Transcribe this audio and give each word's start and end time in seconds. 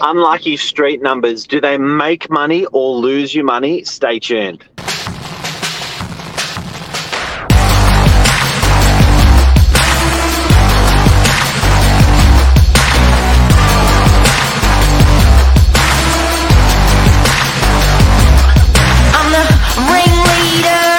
unlucky 0.00 0.56
street 0.56 1.02
numbers, 1.02 1.46
do 1.46 1.60
they 1.60 1.78
make 1.78 2.30
money 2.30 2.66
or 2.66 2.96
lose 2.96 3.34
you 3.34 3.44
money? 3.44 3.84
Stay 3.84 4.18
tuned. 4.18 4.64
I'm 19.14 19.30
the 19.30 19.44
ringleader, 19.92 20.96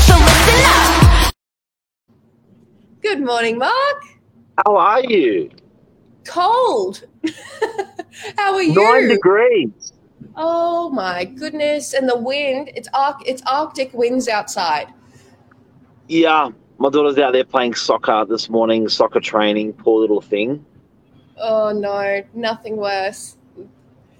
so 0.00 0.14
listen 0.16 0.60
up. 0.66 1.34
Good 3.02 3.22
morning, 3.22 3.58
Mark. 3.58 4.04
How 4.64 4.76
are 4.76 5.00
you? 5.04 5.50
Cold. 6.24 7.04
Are? 8.70 9.00
Nine 9.00 9.08
degrees. 9.08 9.92
Oh 10.36 10.90
my 10.90 11.24
goodness! 11.24 11.92
And 11.94 12.08
the 12.08 12.16
wind. 12.16 12.70
It's 12.74 12.88
arc. 12.94 13.26
It's 13.26 13.42
Arctic 13.46 13.92
winds 13.94 14.28
outside. 14.28 14.88
Yeah, 16.08 16.50
my 16.78 16.90
daughter's 16.90 17.18
out 17.18 17.32
there 17.32 17.44
playing 17.44 17.74
soccer 17.74 18.24
this 18.28 18.50
morning, 18.50 18.88
soccer 18.88 19.20
training. 19.20 19.72
Poor 19.74 20.00
little 20.00 20.20
thing. 20.20 20.64
Oh 21.38 21.72
no, 21.72 22.22
nothing 22.34 22.76
worse. 22.76 23.36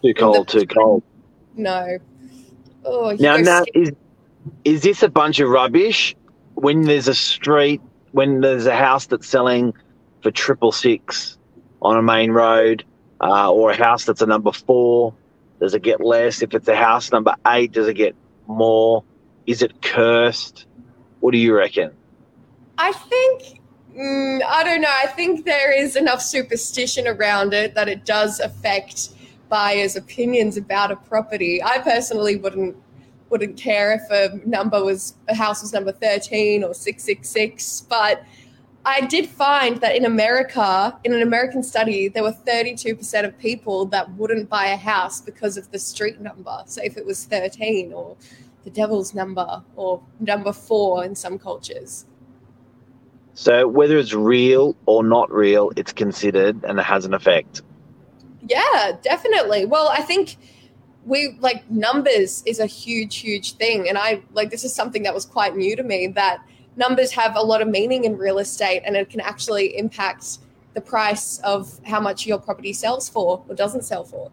Too 0.02 0.14
cold, 0.14 0.48
too 0.48 0.66
cold. 0.66 1.02
No. 1.56 1.98
Oh, 2.84 3.16
Now, 3.18 3.36
now 3.38 3.64
is 3.74 3.92
is 4.64 4.82
this 4.82 5.02
a 5.02 5.08
bunch 5.08 5.40
of 5.40 5.48
rubbish? 5.48 6.14
When 6.54 6.82
there's 6.82 7.08
a 7.08 7.14
street, 7.14 7.80
when 8.12 8.40
there's 8.40 8.66
a 8.66 8.76
house 8.76 9.06
that's 9.06 9.26
selling 9.26 9.74
for 10.22 10.30
triple 10.30 10.72
six 10.72 11.38
on 11.82 11.96
a 11.96 12.02
main 12.02 12.30
road, 12.30 12.84
uh, 13.24 13.50
or 13.50 13.70
a 13.70 13.76
house 13.76 14.04
that's 14.04 14.20
a 14.20 14.26
number 14.26 14.52
four, 14.52 15.14
does 15.58 15.74
it 15.74 15.82
get 15.82 16.00
less? 16.00 16.42
If 16.42 16.54
it's 16.54 16.68
a 16.68 16.76
house 16.76 17.10
number 17.10 17.34
eight, 17.46 17.72
does 17.72 17.88
it 17.88 17.94
get 17.94 18.14
more? 18.46 19.02
Is 19.46 19.62
it 19.62 19.80
cursed? 19.80 20.66
What 21.20 21.32
do 21.32 21.38
you 21.38 21.54
reckon? 21.54 21.90
I 22.76 22.92
think. 22.92 23.60
Mm, 23.96 24.42
I 24.42 24.64
don't 24.64 24.80
know. 24.82 24.92
I 24.92 25.06
think 25.06 25.44
there 25.46 25.72
is 25.72 25.96
enough 25.96 26.20
superstition 26.20 27.06
around 27.06 27.54
it 27.54 27.74
that 27.74 27.88
it 27.88 28.04
does 28.04 28.40
affect 28.40 29.10
buyers' 29.48 29.96
opinions 29.96 30.56
about 30.56 30.90
a 30.90 30.96
property. 30.96 31.62
I 31.62 31.78
personally 31.78 32.36
wouldn't 32.36 32.76
wouldn't 33.30 33.56
care 33.56 33.92
if 33.92 34.10
a 34.10 34.46
number 34.46 34.84
was 34.84 35.14
a 35.28 35.34
house 35.34 35.62
was 35.62 35.72
number 35.72 35.92
thirteen 35.92 36.62
or 36.62 36.74
six 36.74 37.04
six 37.04 37.28
six, 37.28 37.86
but 37.88 38.22
I 38.86 39.00
did 39.00 39.28
find 39.28 39.80
that 39.80 39.96
in 39.96 40.04
America, 40.04 40.98
in 41.04 41.14
an 41.14 41.22
American 41.22 41.62
study, 41.62 42.08
there 42.08 42.22
were 42.22 42.32
32% 42.32 43.24
of 43.24 43.38
people 43.38 43.86
that 43.86 44.10
wouldn't 44.12 44.50
buy 44.50 44.66
a 44.66 44.76
house 44.76 45.22
because 45.22 45.56
of 45.56 45.70
the 45.70 45.78
street 45.78 46.20
number. 46.20 46.62
So 46.66 46.82
if 46.84 46.98
it 46.98 47.06
was 47.06 47.24
13 47.24 47.92
or 47.94 48.16
the 48.64 48.70
devil's 48.70 49.14
number 49.14 49.62
or 49.76 50.02
number 50.20 50.52
four 50.52 51.04
in 51.04 51.14
some 51.14 51.38
cultures. 51.38 52.06
So 53.32 53.66
whether 53.66 53.96
it's 53.96 54.12
real 54.12 54.76
or 54.86 55.02
not 55.02 55.32
real, 55.32 55.72
it's 55.76 55.92
considered 55.92 56.62
and 56.64 56.78
it 56.78 56.84
has 56.84 57.04
an 57.04 57.14
effect. 57.14 57.62
Yeah, 58.46 58.92
definitely. 59.02 59.64
Well, 59.64 59.88
I 59.88 60.02
think 60.02 60.36
we 61.06 61.36
like 61.40 61.68
numbers 61.70 62.42
is 62.46 62.60
a 62.60 62.66
huge, 62.66 63.16
huge 63.16 63.54
thing. 63.54 63.88
And 63.88 63.96
I 63.96 64.22
like 64.32 64.50
this 64.50 64.64
is 64.64 64.74
something 64.74 65.02
that 65.04 65.14
was 65.14 65.24
quite 65.24 65.56
new 65.56 65.74
to 65.74 65.82
me 65.82 66.06
that 66.08 66.44
numbers 66.76 67.12
have 67.12 67.36
a 67.36 67.40
lot 67.42 67.62
of 67.62 67.68
meaning 67.68 68.04
in 68.04 68.16
real 68.16 68.38
estate 68.38 68.82
and 68.84 68.96
it 68.96 69.10
can 69.10 69.20
actually 69.20 69.76
impact 69.76 70.38
the 70.74 70.80
price 70.80 71.38
of 71.38 71.80
how 71.84 72.00
much 72.00 72.26
your 72.26 72.38
property 72.38 72.72
sells 72.72 73.08
for 73.08 73.44
or 73.48 73.54
doesn't 73.54 73.82
sell 73.82 74.04
for. 74.04 74.30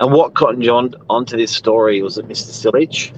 And 0.00 0.12
what 0.12 0.34
cottoned 0.34 0.64
you 0.64 0.72
on 0.72 0.94
onto 1.08 1.36
this 1.36 1.52
story 1.52 2.02
was 2.02 2.18
it 2.18 2.26
Mr. 2.26 2.50
Silich? 2.50 3.16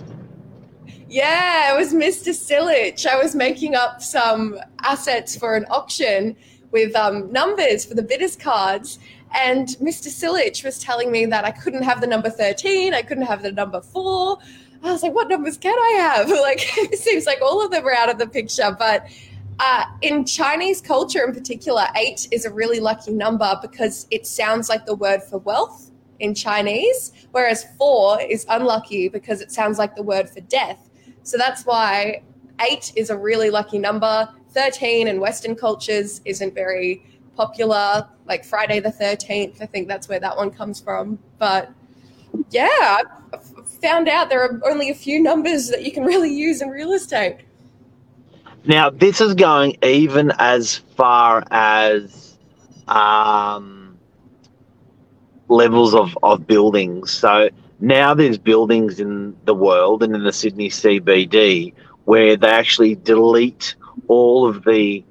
Yeah, 1.08 1.72
it 1.72 1.78
was 1.78 1.94
Mr. 1.94 2.34
Silich. 2.34 3.06
I 3.06 3.16
was 3.16 3.34
making 3.34 3.74
up 3.74 4.02
some 4.02 4.58
assets 4.80 5.36
for 5.36 5.54
an 5.54 5.64
auction 5.70 6.36
with 6.72 6.94
um, 6.96 7.30
numbers 7.32 7.84
for 7.84 7.94
the 7.94 8.02
bidders 8.02 8.36
cards. 8.36 8.98
And 9.32 9.68
Mr. 9.80 10.08
Silich 10.08 10.64
was 10.64 10.78
telling 10.78 11.10
me 11.10 11.24
that 11.26 11.44
I 11.44 11.52
couldn't 11.52 11.82
have 11.82 12.00
the 12.00 12.06
number 12.06 12.30
13, 12.30 12.94
I 12.94 13.02
couldn't 13.02 13.26
have 13.26 13.42
the 13.42 13.52
number 13.52 13.80
four. 13.80 14.38
I 14.84 14.92
was 14.92 15.02
like, 15.02 15.14
what 15.14 15.28
numbers 15.28 15.56
can 15.56 15.76
I 15.76 15.98
have? 15.98 16.28
Like, 16.44 16.60
it 16.76 16.98
seems 16.98 17.24
like 17.24 17.40
all 17.40 17.64
of 17.64 17.70
them 17.70 17.86
are 17.86 17.94
out 17.94 18.10
of 18.10 18.18
the 18.18 18.26
picture. 18.26 18.74
But 18.78 19.06
uh, 19.58 19.84
in 20.02 20.26
Chinese 20.26 20.80
culture 20.80 21.24
in 21.24 21.32
particular, 21.32 21.86
eight 21.96 22.28
is 22.30 22.44
a 22.44 22.52
really 22.52 22.80
lucky 22.80 23.12
number 23.12 23.58
because 23.62 24.06
it 24.10 24.26
sounds 24.26 24.68
like 24.68 24.84
the 24.84 24.94
word 24.94 25.22
for 25.22 25.38
wealth 25.38 25.90
in 26.20 26.34
Chinese, 26.34 27.12
whereas 27.30 27.64
four 27.78 28.20
is 28.20 28.44
unlucky 28.48 29.08
because 29.08 29.40
it 29.40 29.50
sounds 29.50 29.78
like 29.78 29.96
the 29.96 30.02
word 30.02 30.28
for 30.28 30.40
death. 30.40 30.90
So 31.22 31.38
that's 31.38 31.64
why 31.64 32.22
eight 32.68 32.92
is 32.94 33.08
a 33.08 33.16
really 33.16 33.50
lucky 33.50 33.78
number. 33.78 34.28
13 34.50 35.08
in 35.08 35.18
Western 35.18 35.56
cultures 35.56 36.20
isn't 36.24 36.54
very 36.54 37.02
popular. 37.36 38.06
Like 38.26 38.44
Friday 38.44 38.80
the 38.80 38.92
13th, 38.92 39.62
I 39.62 39.66
think 39.66 39.88
that's 39.88 40.08
where 40.08 40.20
that 40.20 40.36
one 40.36 40.50
comes 40.50 40.78
from. 40.78 41.18
But 41.38 41.72
yeah, 42.50 42.68
I 42.70 43.02
f- 43.32 43.53
found 43.84 44.08
out 44.08 44.30
there 44.30 44.42
are 44.42 44.60
only 44.64 44.88
a 44.88 44.94
few 44.94 45.22
numbers 45.22 45.68
that 45.68 45.84
you 45.84 45.92
can 45.92 46.04
really 46.04 46.32
use 46.32 46.62
in 46.62 46.70
real 46.70 46.92
estate. 46.92 47.36
Now, 48.64 48.88
this 48.88 49.20
is 49.20 49.34
going 49.34 49.76
even 49.82 50.32
as 50.38 50.76
far 50.96 51.44
as 51.50 52.38
um, 52.88 53.98
levels 55.48 55.94
of, 55.94 56.16
of 56.22 56.46
buildings. 56.46 57.10
So 57.10 57.50
now 57.78 58.14
there's 58.14 58.38
buildings 58.38 59.00
in 59.00 59.36
the 59.44 59.54
world 59.54 60.02
and 60.02 60.14
in 60.14 60.24
the 60.24 60.32
Sydney 60.32 60.70
CBD 60.70 61.74
where 62.06 62.36
they 62.38 62.48
actually 62.48 62.94
delete 62.94 63.74
all 64.08 64.48
of 64.48 64.64
the 64.64 65.04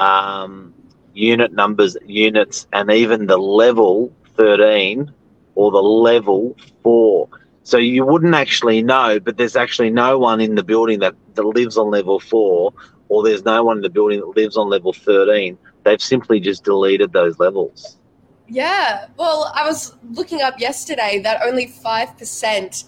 um, 0.00 0.74
unit 1.14 1.52
numbers, 1.52 1.96
units, 2.04 2.66
and 2.72 2.90
even 2.90 3.26
the 3.26 3.38
level 3.38 4.12
13 4.36 5.12
or 5.54 5.70
the 5.70 5.82
level 5.82 6.56
4. 6.82 7.28
So 7.66 7.78
you 7.78 8.06
wouldn't 8.06 8.36
actually 8.36 8.80
know, 8.80 9.18
but 9.18 9.38
there's 9.38 9.56
actually 9.56 9.90
no 9.90 10.20
one 10.20 10.40
in 10.40 10.54
the 10.54 10.62
building 10.62 11.00
that, 11.00 11.16
that 11.34 11.42
lives 11.42 11.76
on 11.76 11.90
level 11.90 12.20
4 12.20 12.72
or 13.08 13.24
there's 13.24 13.44
no 13.44 13.64
one 13.64 13.78
in 13.78 13.82
the 13.82 13.90
building 13.90 14.20
that 14.20 14.36
lives 14.36 14.56
on 14.56 14.68
level 14.68 14.92
13. 14.92 15.58
They've 15.82 16.00
simply 16.00 16.38
just 16.38 16.62
deleted 16.62 17.12
those 17.12 17.40
levels. 17.40 17.98
Yeah. 18.46 19.06
Well, 19.16 19.50
I 19.52 19.66
was 19.66 19.96
looking 20.12 20.42
up 20.42 20.60
yesterday 20.60 21.18
that 21.24 21.42
only 21.42 21.66
5% 21.66 22.84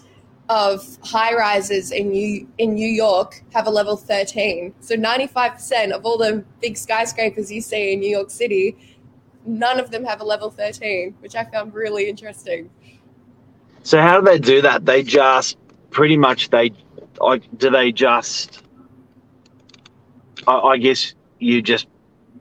of 0.47 0.97
high 1.03 1.35
rises 1.35 1.91
in 1.91 2.11
New, 2.11 2.47
in 2.57 2.73
New 2.73 2.87
York 2.87 3.43
have 3.51 3.67
a 3.67 3.69
level 3.69 3.97
13. 3.97 4.73
So 4.79 4.95
95% 4.95 5.91
of 5.91 6.05
all 6.05 6.17
the 6.17 6.45
big 6.61 6.77
skyscrapers 6.77 7.51
you 7.51 7.59
see 7.59 7.91
in 7.91 7.99
New 7.99 8.09
York 8.09 8.29
City, 8.29 8.77
none 9.45 9.77
of 9.77 9.91
them 9.91 10.05
have 10.05 10.21
a 10.21 10.23
level 10.23 10.49
13, 10.49 11.15
which 11.19 11.35
I 11.35 11.43
found 11.43 11.73
really 11.73 12.07
interesting. 12.07 12.69
So 13.83 14.01
how 14.01 14.19
do 14.19 14.25
they 14.25 14.39
do 14.39 14.61
that? 14.61 14.85
They 14.85 15.03
just 15.03 15.57
pretty 15.89 16.17
much 16.17 16.49
they 16.49 16.71
like 17.19 17.43
do 17.57 17.69
they 17.69 17.91
just 17.91 18.61
I, 20.47 20.59
I 20.59 20.77
guess 20.77 21.13
you 21.39 21.61
just 21.61 21.87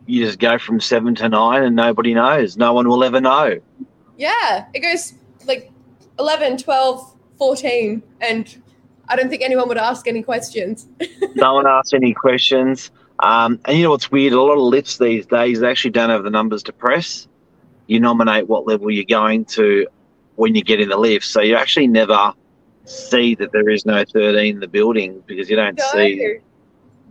you 0.06 0.25
just 0.25 0.38
go 0.38 0.59
from 0.59 0.81
seven 0.81 1.15
to 1.16 1.28
nine 1.28 1.62
and 1.62 1.77
nobody 1.77 2.15
knows. 2.15 2.56
No 2.56 2.72
one 2.72 2.88
will 2.88 3.04
ever 3.04 3.21
know. 3.21 3.60
Yeah, 4.16 4.66
it 4.75 4.81
goes 4.81 5.15
like 5.47 5.71
11, 6.19 6.59
12, 6.59 7.15
14, 7.37 8.03
and 8.21 8.62
I 9.09 9.16
don't 9.16 9.28
think 9.28 9.43
anyone 9.43 9.69
would 9.69 9.78
ask 9.78 10.09
any 10.09 10.22
questions. 10.22 10.88
no 11.34 11.54
one 11.54 11.66
asks 11.66 11.93
any 11.93 12.15
questions. 12.15 12.91
Um, 13.21 13.60
and 13.65 13.77
you 13.77 13.84
know 13.84 13.91
what's 13.91 14.10
weird? 14.10 14.32
A 14.32 14.41
lot 14.41 14.54
of 14.54 14.60
lifts 14.60 14.98
these 14.98 15.27
days 15.27 15.60
they 15.60 15.71
actually 15.71 15.91
don't 15.91 16.10
have 16.10 16.25
the 16.25 16.31
numbers 16.31 16.62
to 16.65 16.72
press. 16.72 17.28
You 17.87 18.00
nominate 18.00 18.48
what 18.48 18.66
level 18.66 18.91
you're 18.91 19.04
going 19.04 19.44
to 19.47 19.86
when 20.38 20.54
you 20.54 20.62
get 20.62 20.80
in 20.80 20.88
the 20.88 20.96
lift, 20.96 21.26
so 21.26 21.40
you 21.42 21.56
actually 21.56 21.88
never 21.88 22.32
see 22.84 23.34
that 23.34 23.50
there 23.52 23.68
is 23.68 23.84
no 23.84 24.04
13 24.12 24.54
in 24.54 24.60
the 24.60 24.68
building 24.68 25.20
because 25.26 25.50
you 25.50 25.56
don't 25.56 25.76
No. 25.76 25.84
see. 25.92 26.38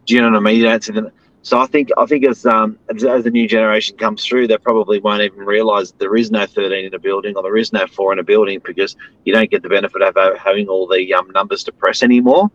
Do 0.05 0.15
you 0.15 0.21
know 0.21 0.29
what 0.29 0.37
I 0.37 0.39
mean? 0.39 0.55
You 0.55 0.63
don't 0.63 0.81
see 0.81 0.93
them. 0.93 1.11
So 1.41 1.59
I 1.59 1.65
think 1.67 1.89
I 1.97 2.05
think 2.05 2.25
as 2.25 2.45
um 2.45 2.79
as, 2.93 3.03
as 3.03 3.25
the 3.25 3.29
new 3.29 3.45
generation 3.47 3.97
comes 3.97 4.25
through, 4.25 4.47
they 4.47 4.57
probably 4.57 4.99
won't 5.01 5.21
even 5.21 5.39
realise 5.39 5.91
there 5.99 6.15
is 6.15 6.31
no 6.31 6.45
13 6.45 6.85
in 6.85 6.93
a 6.93 6.99
building 6.99 7.35
or 7.35 7.43
there 7.43 7.57
is 7.57 7.73
no 7.73 7.85
four 7.87 8.13
in 8.13 8.19
a 8.19 8.23
building 8.23 8.61
because 8.63 8.95
you 9.25 9.33
don't 9.33 9.51
get 9.51 9.61
the 9.61 9.69
benefit 9.69 10.01
of 10.01 10.15
having 10.37 10.67
all 10.69 10.87
the 10.87 11.13
um, 11.13 11.29
numbers 11.31 11.63
to 11.65 11.73
press 11.73 12.03
anymore 12.03 12.49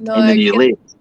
No, 0.00 0.16
in 0.16 0.26
the 0.26 0.34
you 0.34 0.52
lift. 0.54 0.96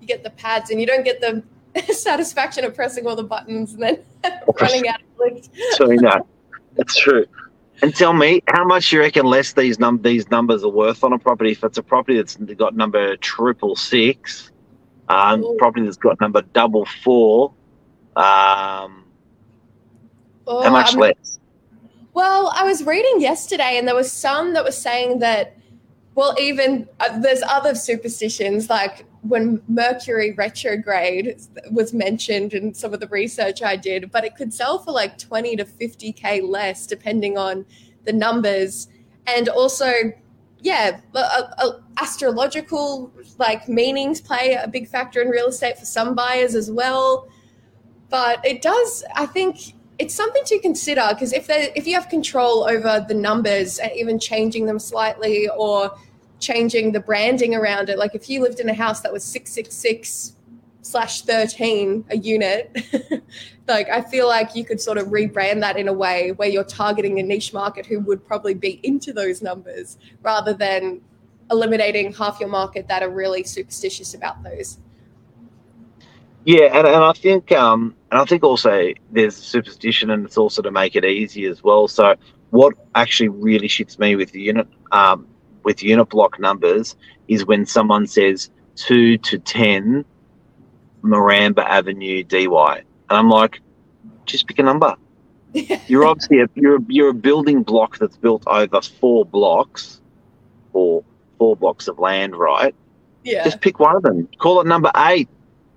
you 0.00 0.06
get 0.06 0.22
the 0.22 0.30
pads 0.30 0.70
and 0.70 0.80
you 0.80 0.86
don't 0.86 1.04
get 1.04 1.20
the 1.20 1.42
satisfaction 1.92 2.64
of 2.64 2.74
pressing 2.74 3.04
all 3.06 3.16
the 3.16 3.24
buttons 3.24 3.74
and 3.74 3.82
then 3.82 3.98
running 4.60 4.86
out 4.88 5.00
of 5.00 5.32
lift. 5.34 5.50
So 5.72 5.90
you 5.90 6.00
know, 6.00 6.24
that's 6.76 6.96
true. 6.96 7.26
And 7.82 7.94
tell 7.94 8.12
me, 8.12 8.42
how 8.48 8.64
much 8.64 8.92
you 8.92 9.00
reckon 9.00 9.24
less 9.26 9.52
these 9.52 9.78
num 9.78 10.02
these 10.02 10.28
numbers 10.30 10.64
are 10.64 10.68
worth 10.70 11.04
on 11.04 11.12
a 11.12 11.18
property? 11.18 11.52
If 11.52 11.62
it's 11.62 11.78
a 11.78 11.82
property 11.82 12.16
that's 12.16 12.36
got 12.36 12.74
number 12.74 13.16
triple 13.18 13.76
six, 13.76 14.50
um, 15.08 15.44
Ooh. 15.44 15.56
property 15.58 15.84
that's 15.84 15.96
got 15.96 16.20
number 16.20 16.42
double 16.42 16.84
four, 16.84 17.52
um, 18.16 19.04
Oh, 20.46 20.62
how 20.62 20.70
much 20.70 20.90
I'm- 20.92 20.98
less? 21.00 21.38
Well, 22.14 22.52
I 22.56 22.64
was 22.64 22.84
reading 22.84 23.20
yesterday, 23.20 23.76
and 23.78 23.86
there 23.86 23.94
was 23.94 24.10
some 24.10 24.54
that 24.54 24.64
was 24.64 24.76
saying 24.76 25.20
that, 25.20 25.56
well, 26.16 26.34
even 26.40 26.88
uh, 26.98 27.18
there's 27.20 27.42
other 27.42 27.76
superstitions 27.76 28.68
like 28.68 29.04
when 29.22 29.62
Mercury 29.68 30.32
retrograde 30.32 31.40
was 31.72 31.92
mentioned 31.92 32.54
in 32.54 32.72
some 32.74 32.94
of 32.94 33.00
the 33.00 33.08
research 33.08 33.62
I 33.62 33.76
did, 33.76 34.10
but 34.10 34.24
it 34.24 34.36
could 34.36 34.54
sell 34.54 34.78
for 34.78 34.92
like 34.92 35.18
20 35.18 35.56
to 35.56 35.64
50k 35.64 36.48
less 36.48 36.86
depending 36.86 37.36
on 37.36 37.66
the 38.04 38.12
numbers, 38.12 38.88
and 39.26 39.48
also, 39.48 39.92
yeah, 40.60 41.00
a, 41.14 41.18
a, 41.18 41.82
astrological 42.00 43.12
like 43.38 43.68
meanings 43.68 44.20
play 44.20 44.54
a 44.54 44.68
big 44.68 44.88
factor 44.88 45.20
in 45.20 45.28
real 45.28 45.48
estate 45.48 45.78
for 45.78 45.84
some 45.84 46.14
buyers 46.14 46.54
as 46.54 46.70
well. 46.70 47.28
But 48.08 48.44
it 48.46 48.62
does, 48.62 49.04
I 49.14 49.26
think, 49.26 49.74
it's 49.98 50.14
something 50.14 50.44
to 50.44 50.58
consider 50.60 51.06
because 51.10 51.32
if 51.32 51.46
they 51.46 51.72
if 51.74 51.86
you 51.86 51.94
have 51.94 52.08
control 52.08 52.64
over 52.64 53.04
the 53.06 53.14
numbers 53.14 53.78
and 53.78 53.90
even 53.92 54.18
changing 54.18 54.66
them 54.66 54.78
slightly 54.78 55.48
or 55.56 55.90
changing 56.38 56.92
the 56.92 57.00
branding 57.00 57.54
around 57.54 57.88
it 57.88 57.98
like 57.98 58.14
if 58.14 58.28
you 58.28 58.40
lived 58.40 58.60
in 58.60 58.68
a 58.68 58.74
house 58.74 59.00
that 59.00 59.12
was 59.12 59.24
666 59.24 60.36
slash 60.82 61.22
13 61.22 62.04
a 62.10 62.16
unit 62.16 62.76
like 63.68 63.88
i 63.90 64.00
feel 64.00 64.26
like 64.28 64.54
you 64.54 64.64
could 64.64 64.80
sort 64.80 64.98
of 64.98 65.08
rebrand 65.08 65.60
that 65.60 65.76
in 65.76 65.88
a 65.88 65.92
way 65.92 66.32
where 66.32 66.48
you're 66.48 66.64
targeting 66.64 67.18
a 67.18 67.22
niche 67.22 67.52
market 67.52 67.84
who 67.84 68.00
would 68.00 68.24
probably 68.26 68.54
be 68.54 68.80
into 68.82 69.12
those 69.12 69.42
numbers 69.42 69.98
rather 70.22 70.54
than 70.54 71.00
eliminating 71.50 72.12
half 72.12 72.38
your 72.40 72.48
market 72.48 72.86
that 72.88 73.02
are 73.02 73.10
really 73.10 73.42
superstitious 73.42 74.14
about 74.14 74.42
those 74.42 74.78
Yeah, 76.44 76.78
and, 76.78 76.86
and 76.86 77.04
I 77.04 77.12
think 77.12 77.52
um, 77.52 77.94
and 78.10 78.20
I 78.20 78.24
think 78.24 78.42
also 78.42 78.94
there's 79.10 79.36
superstition, 79.36 80.08
and 80.08 80.24
it's 80.24 80.38
also 80.38 80.62
to 80.62 80.70
make 80.70 80.96
it 80.96 81.04
easy 81.04 81.44
as 81.44 81.62
well. 81.62 81.88
So 81.88 82.14
what 82.50 82.74
actually 82.94 83.28
really 83.28 83.68
shits 83.68 83.98
me 83.98 84.16
with 84.16 84.32
the 84.32 84.40
unit 84.40 84.66
um, 84.90 85.26
with 85.68 85.82
unit 85.82 86.08
block 86.08 86.40
numbers 86.40 86.96
is 87.28 87.44
when 87.44 87.66
someone 87.66 88.06
says 88.06 88.48
two 88.74 89.18
to 89.18 89.38
ten 89.38 90.02
Maramba 91.02 91.62
Avenue 91.62 92.24
DY, 92.24 92.76
and 92.78 93.18
I'm 93.18 93.28
like, 93.28 93.60
just 94.24 94.46
pick 94.48 94.58
a 94.58 94.62
number. 94.62 94.96
You're 95.86 96.06
obviously 96.06 96.40
a, 96.40 96.46
you're 96.54 96.76
a, 96.76 96.80
you're 96.88 97.08
a 97.10 97.14
building 97.14 97.62
block 97.62 97.98
that's 97.98 98.16
built 98.16 98.44
over 98.46 98.80
four 98.82 99.24
blocks 99.26 100.00
or 100.72 101.04
four 101.38 101.54
blocks 101.56 101.88
of 101.88 101.98
land, 101.98 102.34
right? 102.36 102.74
yeah 103.24 103.44
Just 103.44 103.60
pick 103.60 103.78
one 103.78 103.96
of 103.96 104.02
them. 104.02 104.28
Call 104.38 104.60
it 104.60 104.66
number 104.66 104.90
eight, 104.96 105.28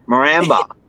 Maramba. 0.08 0.70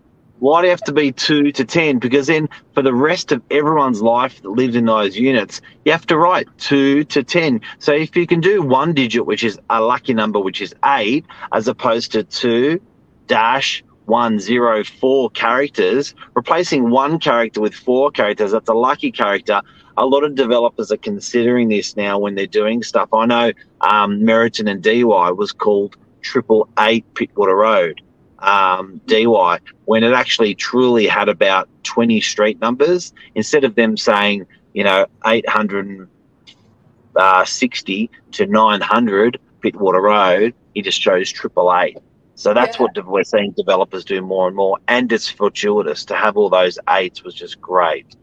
Why 0.42 0.60
do 0.60 0.66
you 0.66 0.70
have 0.72 0.82
to 0.82 0.92
be 0.92 1.12
two 1.12 1.52
to 1.52 1.64
ten? 1.64 2.00
Because 2.00 2.26
then 2.26 2.48
for 2.74 2.82
the 2.82 2.92
rest 2.92 3.30
of 3.30 3.40
everyone's 3.48 4.02
life 4.02 4.42
that 4.42 4.50
lives 4.50 4.74
in 4.74 4.86
those 4.86 5.16
units, 5.16 5.60
you 5.84 5.92
have 5.92 6.04
to 6.08 6.18
write 6.18 6.48
two 6.58 7.04
to 7.04 7.22
ten. 7.22 7.60
So 7.78 7.92
if 7.92 8.16
you 8.16 8.26
can 8.26 8.40
do 8.40 8.60
one 8.60 8.92
digit, 8.92 9.24
which 9.24 9.44
is 9.44 9.56
a 9.70 9.80
lucky 9.80 10.14
number, 10.14 10.40
which 10.40 10.60
is 10.60 10.74
eight, 10.84 11.26
as 11.52 11.68
opposed 11.68 12.10
to 12.12 12.24
two 12.24 12.80
dash 13.28 13.84
one 14.06 14.40
zero 14.40 14.82
four 14.82 15.30
characters, 15.30 16.12
replacing 16.34 16.90
one 16.90 17.20
character 17.20 17.60
with 17.60 17.72
four 17.72 18.10
characters, 18.10 18.50
that's 18.50 18.68
a 18.68 18.74
lucky 18.74 19.12
character. 19.12 19.62
A 19.96 20.04
lot 20.04 20.24
of 20.24 20.34
developers 20.34 20.90
are 20.90 20.96
considering 20.96 21.68
this 21.68 21.96
now 21.96 22.18
when 22.18 22.34
they're 22.34 22.48
doing 22.48 22.82
stuff. 22.82 23.10
I 23.14 23.26
know 23.26 23.52
um, 23.80 24.24
Meriton 24.24 24.66
and 24.66 24.82
DY 24.82 25.30
was 25.30 25.52
called 25.52 25.96
Triple 26.20 26.68
Eight 26.80 27.04
Pittwater 27.14 27.56
Road 27.56 28.02
um, 28.42 29.00
DY 29.06 29.58
when 29.86 30.04
it 30.04 30.12
actually 30.12 30.54
truly 30.54 31.06
had 31.06 31.28
about 31.28 31.68
20 31.84 32.20
street 32.20 32.60
numbers. 32.60 33.12
Instead 33.34 33.64
of 33.64 33.74
them 33.74 33.96
saying, 33.96 34.46
you 34.74 34.84
know, 34.84 35.06
860 35.26 38.10
to 38.32 38.46
900 38.46 39.40
Pittwater 39.64 40.02
Road, 40.02 40.54
he 40.74 40.82
just 40.82 41.00
chose 41.00 41.30
triple 41.30 41.72
eight. 41.74 41.96
So 42.34 42.52
that's 42.54 42.78
Yeah. 42.78 42.86
what 42.86 43.06
we're 43.06 43.24
seeing 43.24 43.52
developers 43.52 44.04
do 44.04 44.20
more 44.22 44.48
and 44.48 44.56
more. 44.56 44.78
And 44.88 45.12
it's 45.12 45.28
fortuitous 45.28 46.04
to 46.06 46.16
have 46.16 46.36
all 46.36 46.50
those 46.50 46.78
eights 46.88 47.22
was 47.22 47.34
just 47.34 47.60
great. 47.60 48.16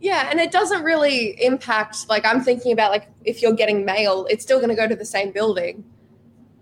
Yeah, 0.00 0.28
and 0.30 0.40
it 0.40 0.50
doesn't 0.50 0.82
really 0.82 1.40
impact. 1.40 2.08
Like 2.08 2.26
I'm 2.26 2.40
thinking 2.40 2.72
about 2.72 2.90
like 2.90 3.08
if 3.24 3.40
you're 3.40 3.52
getting 3.52 3.84
mail, 3.84 4.26
it's 4.28 4.42
still 4.42 4.58
going 4.58 4.70
to 4.70 4.74
go 4.74 4.88
to 4.88 4.96
the 4.96 5.04
same 5.04 5.30
building. 5.30 5.84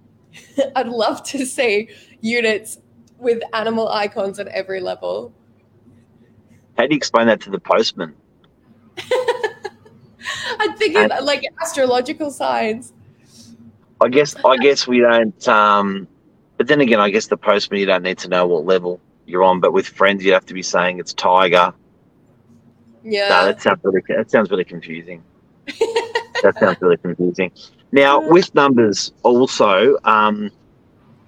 I'd 0.76 0.88
love 0.88 1.22
to 1.24 1.46
see 1.46 1.88
units 2.20 2.78
with 3.20 3.42
animal 3.52 3.88
icons 3.88 4.38
at 4.38 4.48
every 4.48 4.80
level. 4.80 5.32
How 6.76 6.86
do 6.86 6.94
you 6.94 6.96
explain 6.96 7.26
that 7.26 7.40
to 7.42 7.50
the 7.50 7.60
postman? 7.60 8.14
I'm 10.58 10.74
thinking 10.76 11.08
like 11.22 11.44
astrological 11.60 12.30
signs. 12.30 12.92
I 14.00 14.08
guess 14.08 14.34
I 14.44 14.56
guess 14.56 14.86
we 14.86 15.00
don't. 15.00 15.48
Um, 15.48 16.08
but 16.56 16.66
then 16.66 16.80
again, 16.80 17.00
I 17.00 17.10
guess 17.10 17.26
the 17.26 17.36
postman 17.36 17.80
you 17.80 17.86
don't 17.86 18.02
need 18.02 18.18
to 18.18 18.28
know 18.28 18.46
what 18.46 18.64
level 18.64 19.00
you're 19.26 19.44
on. 19.44 19.60
But 19.60 19.72
with 19.72 19.86
friends, 19.86 20.24
you 20.24 20.32
have 20.32 20.46
to 20.46 20.54
be 20.54 20.62
saying 20.62 20.98
it's 20.98 21.12
tiger. 21.12 21.74
Yeah. 23.02 23.28
No, 23.28 23.46
that 23.46 23.62
sounds 23.62 23.80
really 23.82 24.02
that 24.08 24.30
sounds 24.30 24.50
really 24.50 24.64
confusing. 24.64 25.22
that 25.66 26.56
sounds 26.58 26.78
really 26.80 26.96
confusing. 26.98 27.52
Now 27.92 28.20
with 28.20 28.54
numbers 28.54 29.12
also, 29.22 29.96
um, 30.04 30.50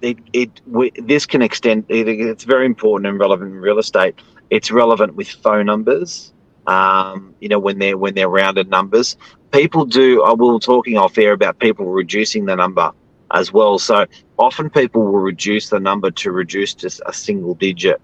it 0.03 0.17
it 0.33 0.61
we, 0.67 0.91
this 1.01 1.25
can 1.25 1.41
extend. 1.41 1.85
It, 1.89 2.07
it's 2.07 2.43
very 2.43 2.65
important 2.65 3.07
and 3.07 3.19
relevant 3.19 3.51
in 3.51 3.59
real 3.59 3.79
estate. 3.79 4.15
It's 4.49 4.69
relevant 4.69 5.15
with 5.15 5.29
phone 5.29 5.65
numbers. 5.65 6.33
Um, 6.67 7.35
you 7.39 7.49
know 7.49 7.59
when 7.59 7.79
they're 7.79 7.97
when 7.97 8.13
they're 8.13 8.29
rounded 8.29 8.69
numbers. 8.69 9.17
People 9.51 9.85
do. 9.85 10.23
I 10.23 10.33
will 10.33 10.59
talking 10.59 10.97
off 10.97 11.17
air 11.17 11.33
about 11.33 11.59
people 11.59 11.85
reducing 11.85 12.45
the 12.45 12.55
number 12.55 12.91
as 13.33 13.51
well. 13.51 13.79
So 13.79 14.05
often 14.37 14.69
people 14.69 15.03
will 15.03 15.19
reduce 15.19 15.69
the 15.69 15.79
number 15.79 16.11
to 16.11 16.31
reduce 16.31 16.73
to 16.75 16.91
a 17.05 17.13
single 17.13 17.55
digit. 17.55 18.01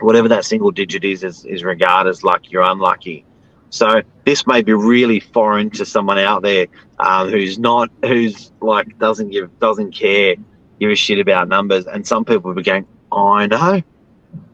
Whatever 0.00 0.28
that 0.28 0.44
single 0.44 0.70
digit 0.70 1.04
is, 1.04 1.22
is, 1.22 1.44
is 1.44 1.62
regarded 1.62 2.10
as 2.10 2.24
lucky 2.24 2.56
or 2.56 2.62
unlucky. 2.62 3.24
So 3.70 4.02
this 4.26 4.46
may 4.46 4.62
be 4.62 4.74
really 4.74 5.20
foreign 5.20 5.70
to 5.70 5.86
someone 5.86 6.18
out 6.18 6.42
there 6.42 6.66
um, 6.98 7.30
who's 7.30 7.58
not, 7.58 7.90
who's 8.04 8.52
like 8.60 8.98
doesn't 8.98 9.30
give, 9.30 9.58
doesn't 9.58 9.92
care, 9.92 10.36
give 10.82 10.90
a 10.90 10.96
shit 10.96 11.20
about 11.20 11.48
numbers. 11.48 11.86
And 11.86 12.04
some 12.06 12.24
people 12.24 12.52
be 12.54 12.62
going, 12.62 12.86
I 13.12 13.46
know, 13.46 13.82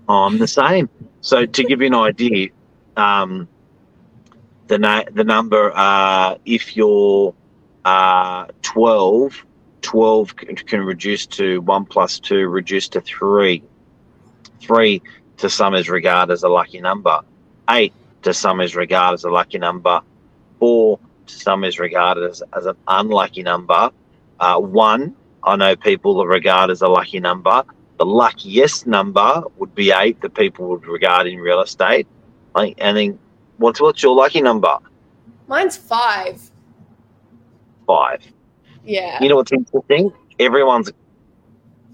I'm 0.08 0.38
the 0.38 0.46
same. 0.46 0.90
So 1.22 1.46
to 1.46 1.64
give 1.64 1.80
you 1.80 1.86
an 1.86 1.94
idea, 1.94 2.50
um, 2.96 3.48
the 4.66 4.78
na- 4.78 5.04
the 5.10 5.25
number, 5.25 5.72
uh, 5.75 6.36
if 6.44 6.76
you're 6.76 7.35
uh, 7.85 8.47
12, 8.61 9.47
12 9.80 10.37
can, 10.37 10.56
can 10.56 10.80
reduce 10.80 11.25
to 11.26 11.62
1 11.62 11.85
plus 11.87 12.20
2, 12.20 12.47
reduce 12.49 12.88
to 12.90 13.00
3. 13.00 13.62
3 14.61 15.02
to 15.38 15.49
some 15.49 15.75
is 15.75 15.88
regarded 15.88 16.32
as 16.32 16.42
a 16.42 16.49
lucky 16.49 16.80
number. 16.80 17.20
8 17.70 17.92
to 18.23 18.35
some 18.35 18.61
is 18.61 18.76
regarded 18.76 19.14
as 19.14 19.25
a 19.25 19.30
lucky 19.30 19.58
number. 19.58 20.02
4 20.58 20.99
to 21.26 21.35
some 21.35 21.64
is 21.64 21.78
regarded 21.78 22.28
as, 22.28 22.42
as 22.54 22.66
an 22.66 22.76
unlucky 22.87 23.42
number. 23.42 23.90
Uh, 24.40 24.58
1, 24.58 25.14
I 25.49 25.57
know 25.57 25.75
people 25.76 26.25
regard 26.26 26.71
as 26.71 26.83
a 26.83 26.88
lucky 26.88 27.21
number. 27.21 27.64
The 27.99 28.07
luckiest 28.07 28.87
number 28.87 29.43
would 29.57 29.75
be 29.75 29.90
8 29.90 30.21
that 30.21 30.35
people 30.35 30.69
would 30.69 30.87
regard 30.87 31.26
in 31.26 31.38
real 31.38 31.61
estate. 31.61 32.07
I 32.55 32.61
think, 32.62 32.78
and 32.81 32.97
then 32.97 33.19
what's, 33.57 33.81
what's 33.81 34.02
your 34.02 34.14
lucky 34.14 34.40
number? 34.40 34.76
Mine's 35.49 35.76
five. 35.76 36.50
5. 37.87 38.23
Yeah. 38.85 39.23
You 39.23 39.31
know 39.31 39.37
what's 39.37 39.52
interesting? 39.52 40.12
Everyone's 40.38 40.93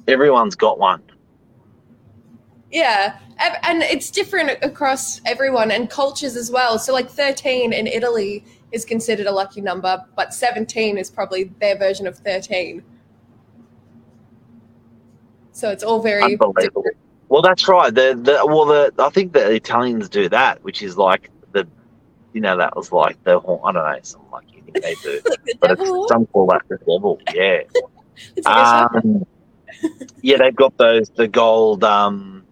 everyone's 0.07 0.55
got 0.55 0.79
one. 0.79 1.03
Yeah, 2.71 3.19
and 3.63 3.83
it's 3.83 4.11
different 4.11 4.51
across 4.63 5.21
everyone 5.27 5.71
and 5.71 5.89
cultures 5.89 6.35
as 6.37 6.51
well. 6.51 6.79
So, 6.79 6.93
like 6.93 7.09
13 7.09 7.73
in 7.73 7.87
Italy 7.87 8.45
is 8.73 8.85
considered 8.85 9.27
a 9.27 9.33
lucky 9.33 9.61
number, 9.61 10.05
but 10.17 10.35
17 10.35 10.99
is 10.99 11.09
probably 11.09 11.45
their 11.61 11.79
version 11.79 12.07
of 12.07 12.19
13. 12.19 12.83
So 15.55 15.71
it's 15.71 15.83
all 15.85 16.03
very 16.03 16.23
Unbelievable. 16.23 16.83
different. 16.83 16.97
Well, 17.29 17.41
that's 17.41 17.67
right. 17.69 17.95
The 17.95 18.19
the 18.21 18.45
well, 18.47 18.67
the 18.67 18.93
I 18.99 19.09
think 19.09 19.33
the 19.33 19.51
Italians 19.53 20.09
do 20.09 20.29
that, 20.29 20.63
which 20.63 20.83
is 20.83 20.99
like 20.99 21.31
the, 21.53 21.67
you 22.33 22.41
know, 22.41 22.57
that 22.59 22.77
was 22.77 22.93
like 22.93 23.23
the 23.25 23.39
I 23.39 23.73
don't 23.73 23.75
know, 23.75 23.99
some 24.03 24.21
lucky 24.31 24.61
thing 24.61 24.75
they 24.83 24.95
do, 25.03 25.21
Like 25.29 25.45
the 25.45 25.55
but 25.61 25.71
it's, 25.73 26.09
some 26.09 26.27
call 26.27 26.47
that 26.49 26.63
the 26.69 26.77
devil. 26.79 27.21
Yeah. 27.33 27.63
Like 28.45 28.47
Um, 28.47 29.27
yeah, 30.23 30.37
they've 30.39 30.55
got 30.55 30.77
those 30.79 31.11
the 31.11 31.27
gold. 31.27 31.83
Um, 31.83 32.45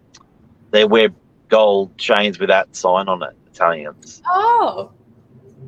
they 0.73 0.85
wear 0.85 1.11
gold 1.49 1.97
chains 1.99 2.41
with 2.41 2.49
that 2.49 2.75
sign 2.75 3.09
on 3.09 3.23
it. 3.23 3.37
Italians. 3.53 4.23
oh, 4.27 4.91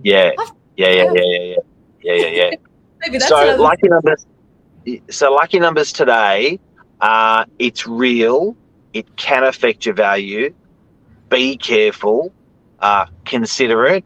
Yeah, 0.03 0.33
yeah, 0.77 0.89
yeah, 0.89 0.89
yeah, 0.89 1.13
yeah, 1.13 1.23
yeah, 1.23 1.57
yeah, 2.03 2.15
yeah. 2.15 2.27
yeah. 2.27 2.51
maybe 3.01 3.19
that's 3.19 3.29
so 3.29 3.57
lucky 3.57 3.89
numbers. 3.89 4.27
So 5.11 5.33
lucky 5.33 5.61
numbers 5.61 5.93
today. 5.93 6.59
Uh, 7.05 7.45
it's 7.59 7.87
real. 7.87 8.57
It 8.95 9.07
can 9.17 9.45
affect 9.45 9.85
your 9.87 9.95
value. 9.95 10.55
Be 11.29 11.59
careful. 11.59 12.33
Uh, 12.81 13.07
consider 13.27 13.85
it. 13.87 14.05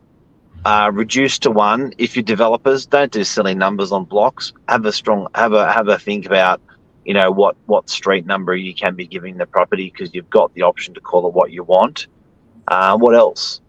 uh, 0.65 0.91
reduce 0.93 1.39
to 1.41 1.51
one. 1.51 1.93
If 1.99 2.17
you're 2.17 2.23
developers, 2.23 2.87
don't 2.87 3.13
do 3.13 3.25
silly 3.25 3.55
numbers 3.55 3.93
on 3.93 4.05
blocks. 4.05 4.53
Have 4.69 4.85
a 4.87 4.93
strong, 4.93 5.29
have 5.35 5.53
a 5.53 5.73
have 5.73 5.89
a 5.89 5.99
think 5.99 6.27
about, 6.27 6.61
you 7.05 7.15
know, 7.15 7.31
what 7.31 7.57
what 7.67 7.89
street 7.91 8.27
number 8.27 8.57
you 8.57 8.75
can 8.75 8.95
be 8.95 9.07
giving 9.07 9.39
the 9.39 9.47
property 9.47 9.91
because 9.93 10.15
you've 10.15 10.31
got 10.31 10.55
the 10.55 10.63
option 10.63 10.95
to 10.95 11.01
call 11.01 11.27
it 11.29 11.35
what 11.35 11.53
you 11.53 11.65
want. 11.65 12.09
Uh, 12.69 12.97
what 12.99 13.15
else? 13.15 13.61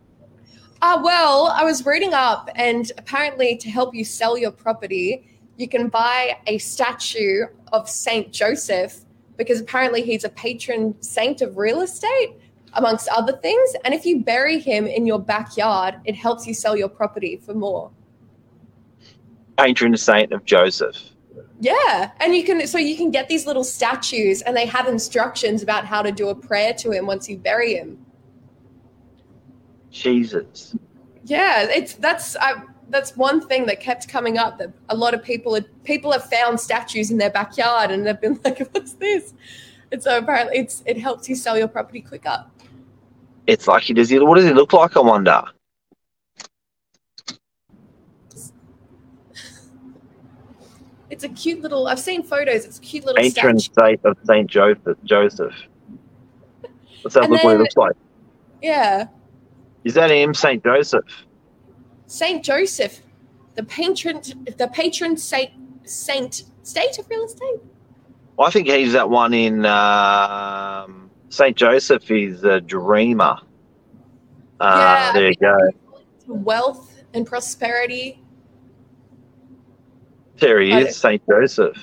Uh, 0.82 1.02
well, 1.04 1.48
I 1.56 1.64
was 1.64 1.86
reading 1.86 2.14
up, 2.14 2.50
and 2.56 2.92
apparently, 2.98 3.58
to 3.58 3.70
help 3.70 3.96
you 3.96 4.06
sell 4.06 4.38
your 4.38 4.52
property, 4.52 5.28
you 5.58 5.68
can 5.68 5.90
buy 5.90 6.38
a 6.48 6.58
statue 6.58 7.46
of 7.74 7.90
Saint 7.90 8.32
Joseph 8.34 9.06
because 9.40 9.60
apparently 9.60 10.04
he's 10.04 10.26
a 10.26 10.30
patron 10.30 10.94
saint 11.02 11.42
of 11.42 11.58
real 11.58 11.82
estate, 11.82 12.36
amongst 12.74 13.08
other 13.08 13.34
things. 13.38 13.74
And 13.86 13.94
if 13.94 14.06
you 14.06 14.22
bury 14.22 14.60
him 14.60 14.86
in 14.86 15.08
your 15.08 15.18
backyard, 15.18 15.96
it 16.06 16.14
helps 16.14 16.46
you 16.46 16.54
sell 16.54 16.78
your 16.78 16.90
property 16.90 17.38
for 17.38 17.56
more. 17.56 17.90
Patron 19.58 19.96
saint 19.98 20.32
of 20.34 20.46
Joseph. 20.46 20.98
Yeah, 21.62 22.12
and 22.20 22.36
you 22.36 22.44
can 22.44 22.68
so 22.68 22.78
you 22.78 22.96
can 22.96 23.12
get 23.12 23.28
these 23.28 23.46
little 23.46 23.66
statues, 23.66 24.42
and 24.42 24.56
they 24.56 24.66
have 24.66 24.88
instructions 24.88 25.64
about 25.64 25.86
how 25.86 26.02
to 26.02 26.12
do 26.12 26.30
a 26.30 26.36
prayer 26.36 26.74
to 26.76 26.92
him 26.92 27.06
once 27.06 27.28
you 27.28 27.38
bury 27.38 27.76
him. 27.76 28.06
Jesus. 29.92 30.76
Yeah, 31.26 31.64
it's 31.64 31.96
that's 31.96 32.38
I, 32.38 32.64
that's 32.90 33.16
one 33.16 33.46
thing 33.48 33.66
that 33.68 33.80
kept 33.80 34.08
coming 34.08 34.38
up 34.38 34.58
that 34.58 34.72
a 34.90 34.96
lot 34.96 35.14
of 35.14 35.24
people 35.24 35.54
had, 35.54 35.66
people 35.84 36.12
have 36.12 36.26
found 36.30 36.60
statues 36.60 37.12
in 37.12 37.18
their 37.18 37.30
backyard 37.30 37.92
and 37.92 38.06
they've 38.06 38.20
been 38.20 38.40
like, 38.46 38.60
"What's 38.72 38.94
this?" 38.94 39.34
And 39.92 40.02
so 40.02 40.18
apparently, 40.18 40.58
it's 40.60 40.84
it 40.86 40.98
helps 40.98 41.28
you 41.30 41.36
sell 41.36 41.58
your 41.58 41.68
property 41.68 42.02
quicker. 42.02 42.46
It's 43.48 43.68
like 43.68 43.84
he 43.84 43.94
does. 43.94 44.10
He, 44.10 44.20
what 44.20 44.36
does 44.36 44.46
he 44.46 44.54
look 44.54 44.74
like? 44.74 44.96
I 44.96 45.02
wonder. 45.02 45.42
It's 51.10 51.24
a 51.24 51.30
cute 51.30 51.62
little. 51.62 51.88
I've 51.88 52.00
seen 52.00 52.22
photos. 52.22 52.66
It's 52.66 52.78
a 52.78 52.82
cute 52.82 53.04
little 53.04 53.22
Patron 53.22 53.60
statue. 53.60 53.98
saint 53.98 54.06
of 54.06 54.18
Saint 54.26 54.50
Joseph. 54.50 54.96
Joseph. 55.04 55.56
What's 57.02 57.16
that 57.16 57.24
And 57.24 57.34
look 57.34 57.44
what 57.44 57.54
he 57.54 57.58
looks 57.58 57.76
like? 57.76 57.96
Yeah, 58.62 59.08
Is 59.84 59.96
that 59.96 60.12
him, 60.12 60.34
Saint 60.36 60.64
Joseph? 60.64 61.04
Saint 62.10 62.44
Joseph, 62.44 63.02
the 63.54 63.64
patron, 63.64 64.20
the 64.58 64.68
patron 64.74 65.16
saint, 65.16 65.52
saint 65.84 66.44
state 66.64 66.98
of 66.98 67.08
real 67.08 67.24
estate. 67.24 67.60
Well, 68.36 68.48
I 68.48 68.52
think 68.52 68.68
he's 68.68 68.94
that 68.94 69.08
one 69.08 69.32
in 69.32 69.64
um, 69.68 71.12
Saint 71.30 71.56
Joseph. 71.56 72.10
Is 72.10 72.44
a 72.44 72.62
dreamer. 72.62 73.38
Uh, 74.60 74.76
Yeah, 74.76 75.14
there 75.14 75.28
you 75.28 75.36
go. 75.36 75.58
Wealth 76.26 77.00
and 77.14 77.28
prosperity. 77.28 78.24
There 80.38 80.62
he 80.62 80.72
is, 80.72 80.98
Saint 80.98 81.22
Joseph. 81.30 81.78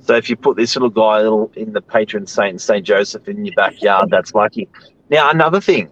So 0.00 0.16
if 0.16 0.28
you 0.28 0.34
put 0.34 0.56
this 0.56 0.74
little 0.74 0.90
guy 0.90 1.18
little 1.20 1.52
in 1.54 1.72
the 1.72 1.80
patron 1.80 2.26
saint 2.26 2.60
Saint 2.60 2.84
Joseph 2.84 3.28
in 3.28 3.44
your 3.44 3.54
backyard, 3.54 4.10
that's 4.10 4.34
lucky. 4.34 4.68
Now 5.08 5.30
another 5.30 5.60
thing, 5.60 5.88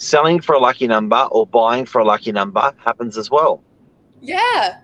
selling 0.00 0.40
for 0.40 0.54
a 0.54 0.58
lucky 0.58 0.86
number 0.88 1.28
or 1.30 1.46
buying 1.46 1.84
for 1.86 2.00
a 2.00 2.04
lucky 2.04 2.32
number 2.32 2.72
happens 2.84 3.18
as 3.18 3.30
well. 3.30 3.62
Yeah, 4.20 4.80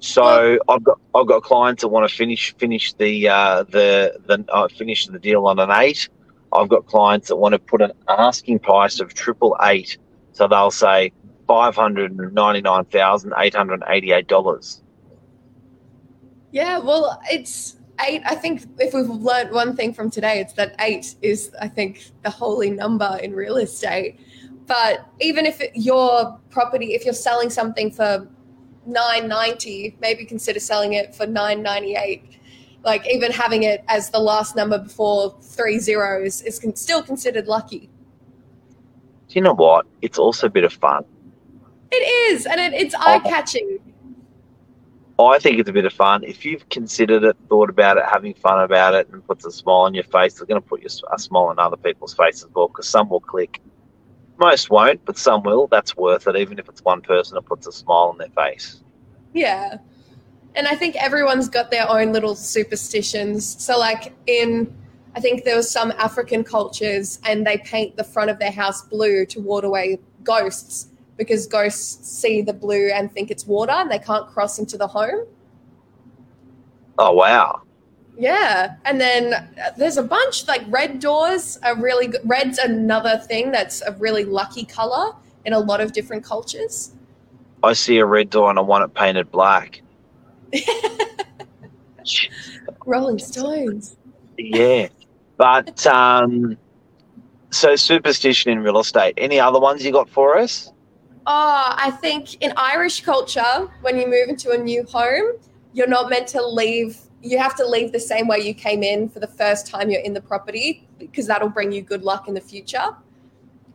So 0.00 0.58
I've 0.68 0.84
got 0.84 1.00
I've 1.14 1.26
got 1.26 1.42
clients 1.42 1.82
that 1.82 1.88
want 1.88 2.08
to 2.08 2.14
finish 2.14 2.54
finish 2.56 2.92
the 2.94 3.28
uh, 3.28 3.64
the 3.64 4.18
the 4.26 4.44
uh, 4.52 4.68
finish 4.68 5.06
the 5.06 5.18
deal 5.18 5.46
on 5.46 5.58
an 5.58 5.70
eight. 5.72 6.08
I've 6.52 6.68
got 6.68 6.86
clients 6.86 7.28
that 7.28 7.36
want 7.36 7.54
to 7.54 7.58
put 7.58 7.82
an 7.82 7.92
asking 8.08 8.60
price 8.60 9.00
of 9.00 9.14
triple 9.14 9.56
eight, 9.62 9.98
so 10.32 10.46
they'll 10.46 10.70
say 10.70 11.12
five 11.48 11.74
hundred 11.76 12.14
ninety 12.34 12.60
nine 12.62 12.84
thousand 12.86 13.32
eight 13.38 13.54
hundred 13.54 13.82
eighty 13.88 14.12
eight 14.12 14.28
dollars. 14.28 14.82
yeah. 16.52 16.78
Well, 16.78 17.20
it's 17.30 17.76
eight. 18.00 18.22
I 18.24 18.34
think 18.34 18.66
if 18.78 18.94
we've 18.94 19.08
learned 19.08 19.50
one 19.50 19.76
thing 19.76 19.92
from 19.92 20.10
today, 20.10 20.40
it's 20.40 20.52
that 20.54 20.74
eight 20.80 21.14
is, 21.22 21.54
I 21.60 21.68
think, 21.68 22.10
the 22.22 22.30
holy 22.30 22.70
number 22.70 23.18
in 23.22 23.34
real 23.34 23.56
estate. 23.56 24.20
But 24.66 25.06
even 25.20 25.46
if 25.46 25.60
it, 25.60 25.72
your 25.74 26.38
property, 26.50 26.94
if 26.94 27.04
you're 27.04 27.14
selling 27.14 27.50
something 27.50 27.90
for 27.90 28.28
nine 28.86 29.28
ninety, 29.28 29.96
maybe 30.00 30.24
consider 30.24 30.60
selling 30.60 30.94
it 30.94 31.14
for 31.14 31.26
nine 31.26 31.62
ninety 31.62 31.96
eight. 31.96 32.38
Like 32.84 33.08
even 33.08 33.32
having 33.32 33.62
it 33.62 33.82
as 33.88 34.10
the 34.10 34.18
last 34.18 34.56
number 34.56 34.78
before 34.78 35.36
three 35.40 35.78
zeros 35.78 36.42
is 36.42 36.58
con- 36.58 36.76
still 36.76 37.02
considered 37.02 37.46
lucky. 37.46 37.88
Do 39.28 39.34
you 39.34 39.40
know 39.40 39.54
what? 39.54 39.86
It's 40.02 40.18
also 40.18 40.46
a 40.46 40.50
bit 40.50 40.64
of 40.64 40.72
fun. 40.72 41.04
It 41.90 41.96
is, 42.32 42.44
and 42.46 42.60
it, 42.60 42.72
it's 42.74 42.94
oh. 42.94 43.00
eye 43.00 43.20
catching. 43.20 43.78
I 45.18 45.38
think 45.38 45.60
it's 45.60 45.68
a 45.68 45.72
bit 45.72 45.84
of 45.84 45.92
fun. 45.92 46.24
If 46.24 46.44
you've 46.44 46.68
considered 46.70 47.22
it, 47.22 47.36
thought 47.48 47.70
about 47.70 47.98
it, 47.98 48.04
having 48.10 48.34
fun 48.34 48.60
about 48.60 48.94
it, 48.94 49.08
and 49.10 49.24
puts 49.24 49.44
a 49.44 49.52
smile 49.52 49.82
on 49.82 49.94
your 49.94 50.04
face, 50.04 50.32
it's 50.32 50.42
going 50.42 50.60
to 50.60 50.66
put 50.66 50.80
your, 50.80 50.90
a 51.12 51.18
smile 51.18 51.44
on 51.44 51.58
other 51.58 51.76
people's 51.76 52.14
faces 52.14 52.44
as 52.44 52.50
well, 52.52 52.68
because 52.68 52.88
some 52.88 53.08
will 53.08 53.20
click. 53.20 53.60
Most 54.38 54.70
won't, 54.70 55.04
but 55.04 55.16
some 55.16 55.44
will. 55.44 55.68
That's 55.68 55.96
worth 55.96 56.26
it, 56.26 56.34
even 56.36 56.58
if 56.58 56.68
it's 56.68 56.82
one 56.82 57.00
person 57.00 57.36
that 57.36 57.42
puts 57.42 57.68
a 57.68 57.72
smile 57.72 58.08
on 58.08 58.18
their 58.18 58.30
face. 58.30 58.82
Yeah. 59.32 59.78
And 60.56 60.66
I 60.66 60.74
think 60.74 60.96
everyone's 60.96 61.48
got 61.48 61.70
their 61.70 61.88
own 61.88 62.12
little 62.12 62.34
superstitions. 62.34 63.62
So, 63.62 63.78
like 63.78 64.12
in, 64.26 64.76
I 65.14 65.20
think 65.20 65.44
there 65.44 65.56
was 65.56 65.70
some 65.70 65.92
African 65.92 66.42
cultures, 66.42 67.20
and 67.24 67.46
they 67.46 67.58
paint 67.58 67.96
the 67.96 68.04
front 68.04 68.30
of 68.30 68.40
their 68.40 68.50
house 68.50 68.82
blue 68.82 69.26
to 69.26 69.40
ward 69.40 69.62
away 69.62 70.00
ghosts 70.24 70.88
because 71.16 71.46
ghosts 71.46 72.08
see 72.08 72.42
the 72.42 72.52
blue 72.52 72.90
and 72.90 73.12
think 73.12 73.30
it's 73.30 73.46
water 73.46 73.72
and 73.72 73.90
they 73.90 73.98
can't 73.98 74.26
cross 74.28 74.58
into 74.58 74.76
the 74.76 74.86
home. 74.86 75.26
Oh, 76.98 77.12
wow. 77.12 77.62
Yeah. 78.16 78.76
And 78.84 79.00
then 79.00 79.34
uh, 79.34 79.70
there's 79.76 79.96
a 79.96 80.02
bunch 80.02 80.46
like 80.46 80.62
red 80.68 81.00
doors 81.00 81.58
are 81.62 81.76
really 81.76 82.08
good. 82.08 82.20
Red's 82.24 82.58
another 82.58 83.18
thing 83.18 83.50
that's 83.50 83.82
a 83.82 83.92
really 83.92 84.24
lucky 84.24 84.64
color 84.64 85.12
in 85.44 85.52
a 85.52 85.58
lot 85.58 85.80
of 85.80 85.92
different 85.92 86.24
cultures. 86.24 86.92
I 87.62 87.72
see 87.72 87.98
a 87.98 88.06
red 88.06 88.30
door 88.30 88.50
and 88.50 88.58
I 88.58 88.62
want 88.62 88.84
it 88.84 88.94
painted 88.94 89.30
black. 89.30 89.82
Rolling 92.86 93.18
Stones. 93.18 93.96
Yeah. 94.36 94.88
But, 95.36 95.84
um, 95.86 96.56
so 97.50 97.76
superstition 97.76 98.52
in 98.52 98.60
real 98.60 98.78
estate. 98.78 99.14
Any 99.16 99.40
other 99.40 99.58
ones 99.58 99.84
you 99.84 99.92
got 99.92 100.08
for 100.08 100.36
us? 100.36 100.72
Oh, 101.26 101.74
I 101.76 101.90
think 101.90 102.42
in 102.42 102.52
Irish 102.56 103.00
culture, 103.02 103.68
when 103.80 103.98
you 103.98 104.06
move 104.06 104.28
into 104.28 104.50
a 104.50 104.58
new 104.58 104.84
home, 104.84 105.32
you're 105.72 105.88
not 105.88 106.10
meant 106.10 106.28
to 106.28 106.46
leave. 106.46 106.98
You 107.22 107.38
have 107.38 107.54
to 107.56 107.66
leave 107.66 107.92
the 107.92 108.00
same 108.00 108.28
way 108.28 108.40
you 108.40 108.52
came 108.52 108.82
in 108.82 109.08
for 109.08 109.20
the 109.20 109.26
first 109.26 109.66
time 109.66 109.90
you're 109.90 110.02
in 110.02 110.12
the 110.12 110.20
property 110.20 110.86
because 110.98 111.26
that'll 111.26 111.48
bring 111.48 111.72
you 111.72 111.80
good 111.80 112.02
luck 112.02 112.28
in 112.28 112.34
the 112.34 112.40
future. 112.40 112.94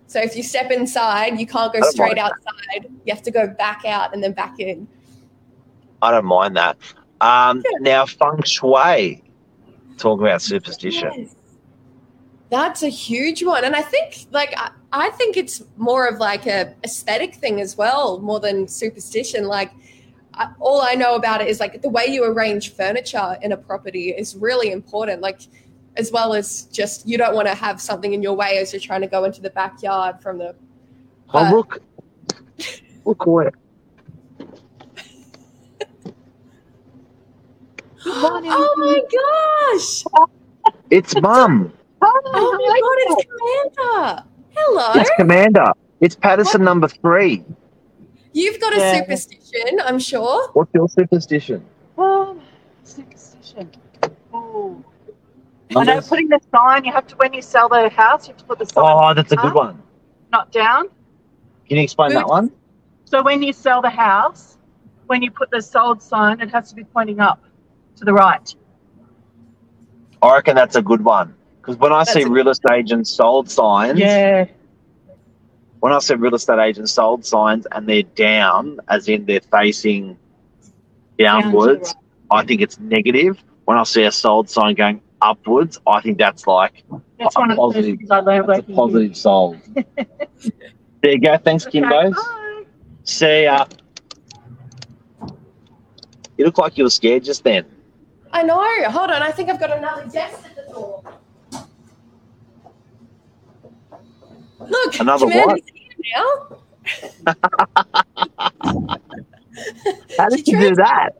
So 0.06 0.20
if 0.20 0.36
you 0.36 0.44
step 0.44 0.72
inside, 0.72 1.39
you 1.39 1.48
can't 1.48 1.74
go 1.74 1.82
straight 1.89 2.18
mind 2.18 2.20
outside. 2.20 2.91
You 3.06 3.13
have 3.13 3.24
to 3.24 3.32
go 3.32 3.48
back 3.48 3.86
out 3.86 4.13
and 4.13 4.24
then 4.24 4.34
back 4.34 4.60
in. 4.60 4.88
I 6.01 6.12
don't 6.12 6.25
mind 6.25 6.56
that. 6.58 6.77
Um, 7.22 7.63
now, 7.79 8.06
feng 8.06 8.44
shui. 8.44 9.24
Talking 9.98 10.25
about 10.25 10.41
superstition. 10.41 11.12
Yes. 11.15 11.36
That's 12.50 12.84
a 12.84 12.89
huge 12.89 13.44
one. 13.44 13.63
And 13.63 13.75
I 13.75 13.82
think 13.82 14.27
like 14.32 14.56
I, 14.91 15.08
I 15.08 15.10
think 15.12 15.38
it's 15.38 15.63
more 15.77 16.08
of 16.08 16.19
like 16.19 16.46
a 16.48 16.75
aesthetic 16.84 17.36
thing 17.36 17.62
as 17.62 17.77
well, 17.77 18.19
more 18.19 18.39
than 18.39 18.67
superstition. 18.67 19.46
Like 19.46 19.72
I, 20.34 20.51
all 20.60 20.81
I 20.81 20.96
know 20.96 21.15
about 21.15 21.41
it 21.41 21.48
is 21.48 21.60
like 21.60 21.81
the 21.81 21.89
way 21.89 22.05
you 22.08 22.24
arrange 22.24 22.74
furniture 22.74 23.38
in 23.41 23.51
a 23.51 23.58
property 23.58 24.10
is 24.10 24.36
really 24.36 24.72
important. 24.72 25.22
Like 25.22 25.41
as 25.98 26.12
well 26.12 26.34
as 26.34 26.63
just 26.65 27.08
you 27.08 27.17
don't 27.17 27.36
want 27.36 27.48
to 27.48 27.55
have 27.55 27.81
something 27.81 28.13
in 28.13 28.22
your 28.24 28.34
way 28.34 28.58
as 28.58 28.72
you're 28.72 28.79
trying 28.79 29.01
to 29.01 29.08
go 29.08 29.25
into 29.25 29.41
the 29.41 29.50
backyard 29.50 30.22
from 30.22 30.38
the 30.38 30.55
Oh, 31.31 31.46
Uh, 31.46 31.51
look. 31.51 31.81
Look 33.05 33.25
where. 33.25 33.51
Oh 38.05 38.75
my 38.77 39.01
gosh! 39.75 40.05
It's 40.89 41.19
mum. 41.22 41.74
Oh 42.01 42.58
my 42.58 42.79
god, 42.79 42.98
it's 43.01 43.75
Commander! 43.75 44.24
Hello. 44.61 44.91
It's 45.01 45.09
Commander. 45.17 45.71
It's 46.01 46.15
Patterson 46.15 46.63
number 46.63 46.87
three. 46.87 47.43
You've 48.33 48.59
got 48.59 48.75
a 48.75 48.95
superstition, 48.97 49.79
I'm 49.83 49.99
sure. 49.99 50.49
What's 50.53 50.71
your 50.73 50.87
superstition? 50.89 51.65
Um, 51.97 52.41
superstition. 52.83 53.71
Ooh. 54.33 54.83
I 55.71 55.73
know 55.73 55.83
Numbers? 55.83 56.07
putting 56.07 56.27
the 56.29 56.39
sign, 56.53 56.83
you 56.85 56.91
have 56.91 57.07
to, 57.07 57.15
when 57.17 57.33
you 57.33 57.41
sell 57.41 57.69
the 57.69 57.89
house, 57.89 58.27
you 58.27 58.33
have 58.33 58.37
to 58.41 58.45
put 58.45 58.59
the 58.59 58.65
sign 58.65 58.83
Oh, 58.85 59.13
that's 59.13 59.31
a 59.31 59.35
good 59.35 59.53
one. 59.53 59.81
not 60.31 60.51
down. 60.51 60.85
Can 61.67 61.77
you 61.77 61.83
explain 61.83 62.13
that 62.13 62.27
one? 62.27 62.51
So 63.05 63.23
when 63.23 63.41
you 63.43 63.53
sell 63.53 63.81
the 63.81 63.89
house, 63.89 64.57
when 65.07 65.21
you 65.23 65.31
put 65.31 65.49
the 65.51 65.61
sold 65.61 66.01
sign, 66.01 66.39
it 66.41 66.49
has 66.51 66.69
to 66.69 66.75
be 66.75 66.83
pointing 66.83 67.19
up 67.19 67.43
to 67.97 68.05
the 68.05 68.13
right. 68.13 68.53
I 70.21 70.35
reckon 70.35 70.55
that's 70.55 70.75
a 70.75 70.81
good 70.81 71.03
one. 71.03 71.35
Because 71.69 71.79
when 71.81 71.93
I 71.93 72.03
see 72.03 72.23
a- 72.23 72.27
real 72.27 72.49
estate 72.49 72.71
agents 72.73 73.11
sold 73.11 73.47
signs, 73.49 73.99
Yeah. 73.99 74.45
when 75.81 75.93
I 75.93 75.99
see 75.99 76.15
real 76.15 76.33
estate 76.33 76.57
agent 76.59 76.89
sold 76.89 77.23
signs 77.23 77.67
and 77.71 77.88
they're 77.88 78.01
down, 78.01 78.79
as 78.88 79.07
in 79.07 79.25
they're 79.25 79.39
facing 79.51 80.17
Down 81.19 81.43
downwards, 81.43 81.93
right. 82.31 82.43
I 82.43 82.45
think 82.45 82.61
it's 82.61 82.79
negative. 82.79 83.38
When 83.65 83.77
I 83.77 83.83
see 83.83 84.03
a 84.03 84.11
sold 84.11 84.49
sign 84.49 84.73
going 84.73 85.01
upwards, 85.21 85.79
I 85.85 86.01
think 86.01 86.17
that's 86.17 86.47
like 86.47 86.83
That's 87.19 87.35
a 87.35 87.39
one 87.39 87.51
of 87.51 87.55
the 87.57 87.61
positive- 87.61 87.97
things 87.99 88.09
I 88.11 88.19
learned 88.21 88.49
that's 88.49 88.67
a 88.67 88.73
positive 88.73 89.15
sold. 89.15 89.57
there 91.03 91.11
you 91.11 91.19
go. 91.19 91.38
Thanks, 91.38 91.65
here. 91.65 91.83
Kimbo. 91.83 92.11
Bye. 92.11 92.63
See 93.03 93.43
ya. 93.43 93.65
You 96.38 96.45
look 96.45 96.57
like 96.57 96.77
you 96.79 96.85
were 96.85 96.89
scared 96.89 97.25
just 97.25 97.43
then. 97.43 97.65
I 98.31 98.41
know. 98.43 98.57
Hold 98.89 99.11
on. 99.11 99.21
I 99.21 99.29
think 99.31 99.49
I've 99.49 99.59
got 99.59 99.77
another 99.77 100.07
guest 100.09 100.45
at 100.45 100.55
the 100.55 100.71
door. 100.73 101.03
Look, 104.59 104.99
Another 104.99 105.29
here. 105.29 105.45
How 110.17 110.29
did 110.29 110.47
you 110.47 110.59
do 110.59 110.75
that? 110.75 111.11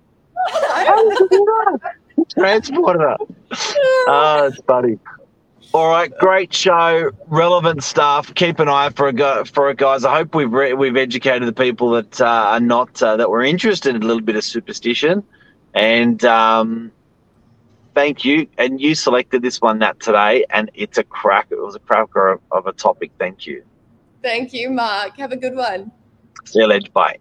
How 0.52 0.86
don't 0.86 1.10
did 1.10 1.20
you 1.20 1.30
do 1.30 1.46
that? 1.46 1.96
Transported. 2.30 3.02
Oh, 3.52 4.48
it's 4.52 4.62
funny. 4.66 4.98
All 5.72 5.88
right, 5.90 6.12
great 6.18 6.52
show, 6.52 7.12
relevant 7.28 7.84
stuff. 7.84 8.34
Keep 8.34 8.60
an 8.60 8.70
eye 8.70 8.90
for 8.90 9.08
a 9.08 9.14
go, 9.14 9.44
for 9.46 9.70
it, 9.70 9.78
guys. 9.78 10.04
I 10.04 10.16
hope 10.18 10.34
we've 10.34 10.52
re- 10.52 10.74
we've 10.74 10.98
educated 10.98 11.48
the 11.48 11.54
people 11.54 11.92
that 11.92 12.20
uh, 12.20 12.26
are 12.26 12.60
not 12.60 13.02
uh, 13.04 13.18
that 13.18 13.30
were 13.30 13.44
interested 13.44 13.96
in 13.96 14.02
a 14.02 14.06
little 14.06 14.24
bit 14.24 14.36
of 14.36 14.44
superstition, 14.44 15.24
and 15.76 16.26
um, 16.26 16.92
thank 18.00 18.24
you. 18.24 18.48
And 18.58 18.80
you 18.80 18.96
selected 18.96 19.42
this 19.42 19.60
one 19.60 19.80
Nat 19.80 20.00
today, 20.00 20.46
and 20.50 20.72
it's 20.74 20.98
a 20.98 21.04
crack. 21.04 21.48
It 21.52 21.62
was 21.62 21.76
a 21.76 21.80
cracker 21.80 22.30
of, 22.30 22.42
of 22.52 22.66
a 22.66 22.72
topic. 22.72 23.12
Thank 23.20 23.46
you. 23.46 23.64
Thank 24.22 24.54
you, 24.54 24.70
Mark. 24.70 25.18
Have 25.18 25.34
a 25.34 25.38
good 25.38 25.56
one. 25.56 25.92
See 26.46 26.60
you 26.60 26.68
later. 26.68 26.92
Bye. 26.94 27.20